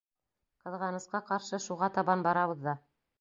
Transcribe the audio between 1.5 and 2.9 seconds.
шуға табан барабыҙ ҙа.